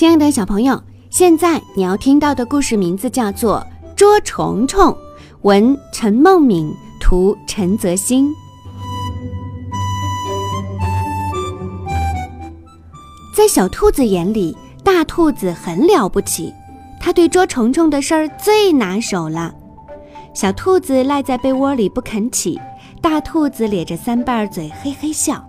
[0.00, 3.62] 亲爱的小朋友，现在你要听到的故事名字叫做
[3.94, 4.86] 《捉虫虫》，
[5.42, 8.34] 文陈梦敏，图陈泽新。
[13.36, 16.50] 在小兔子眼里，大兔子很了不起，
[16.98, 19.54] 它对捉虫虫的事儿最拿手了。
[20.32, 22.58] 小兔子赖在被窝里不肯起，
[23.02, 25.46] 大兔子咧着三瓣嘴嘿嘿笑：“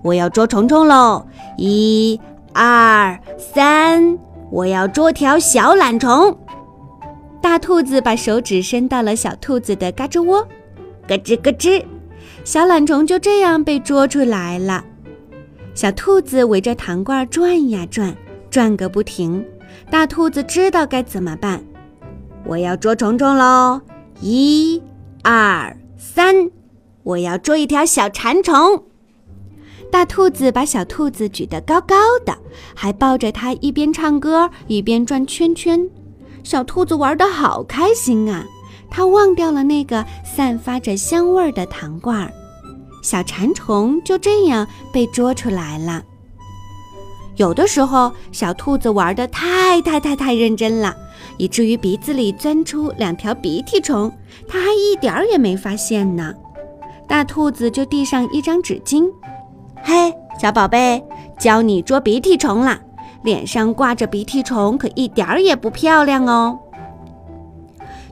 [0.00, 1.26] 我要捉虫虫喽！
[1.56, 2.20] 一。”
[2.54, 4.16] 二三，
[4.48, 6.38] 我要捉条小懒虫。
[7.42, 10.40] 大兔子把手指伸到了小兔子的嘎吱窝，
[11.08, 11.84] 咯吱咯吱，
[12.44, 14.84] 小懒虫就这样被捉出来了。
[15.74, 18.16] 小兔子围着糖罐转呀转，
[18.48, 19.44] 转个不停。
[19.90, 21.60] 大兔子知道该怎么办，
[22.46, 23.80] 我要捉虫虫喽！
[24.20, 24.80] 一、
[25.24, 26.48] 二、三，
[27.02, 28.84] 我要捉一条小馋虫。
[29.94, 31.94] 大兔子把小兔子举得高高
[32.26, 32.36] 的，
[32.74, 35.88] 还抱着它一边唱歌一边转圈圈。
[36.42, 38.44] 小兔子玩得好开心啊！
[38.90, 42.32] 它忘掉了那个散发着香味的糖罐儿。
[43.04, 46.02] 小馋虫就这样被捉出来了。
[47.36, 50.92] 有的时候，小兔子玩得太太太太认真了，
[51.38, 54.10] 以至于鼻子里钻出两条鼻涕虫，
[54.48, 56.34] 它还一点儿也没发现呢。
[57.06, 59.08] 大兔子就递上一张纸巾。
[59.86, 61.04] 嘿，小宝贝，
[61.38, 62.80] 教你捉鼻涕虫啦！
[63.22, 66.58] 脸上挂着鼻涕虫，可一点儿也不漂亮哦。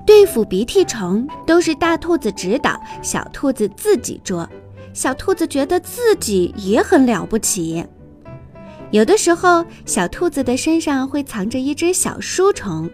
[0.04, 4.46] 对付鼻涕虫都是大兔子指导，小兔子自己捉。
[4.92, 7.82] 小兔子觉得自己也很了不起。
[8.90, 12.90] 有的时候，小兔子的身上会藏着一只小书虫，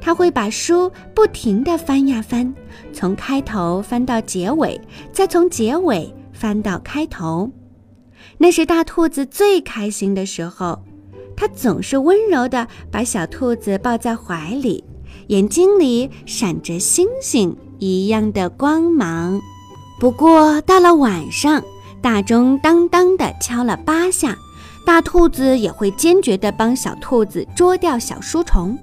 [0.00, 2.52] 它会把书不停地翻呀翻，
[2.92, 4.80] 从开头翻到结尾，
[5.12, 7.48] 再从结尾翻到开头。
[8.38, 10.78] 那是大兔子最开心的时候，
[11.36, 14.84] 它总是温柔地把小兔子抱在怀里，
[15.28, 19.40] 眼睛里闪着星星一样的光芒。
[19.98, 21.62] 不过到了晚上，
[22.02, 24.36] 大钟当当地敲了八下，
[24.84, 28.78] 大兔子也会坚决地帮小兔子捉掉小书虫。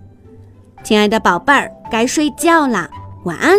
[0.84, 2.90] 亲爱的宝贝儿，该睡觉啦，
[3.26, 3.56] 晚安。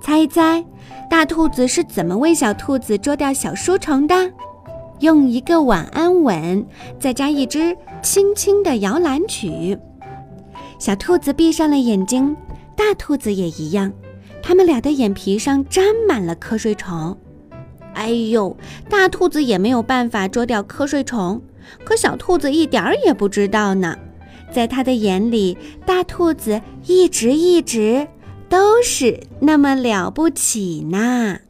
[0.00, 0.62] 猜一猜，
[1.10, 4.30] 大兔子是怎么为小兔子捉掉小书虫的？
[5.04, 6.66] 用一个晚安吻，
[6.98, 9.78] 再加一支轻轻的摇篮曲。
[10.78, 12.34] 小兔子闭上了眼睛，
[12.74, 13.92] 大兔子也一样。
[14.42, 17.18] 它们俩的眼皮上沾满了瞌睡虫。
[17.92, 18.56] 哎呦，
[18.88, 21.42] 大兔子也没有办法捉掉瞌睡虫，
[21.84, 23.98] 可小兔子一点儿也不知道呢。
[24.50, 28.08] 在它的眼里，大兔子一直一直
[28.48, 31.40] 都是那么了不起呢。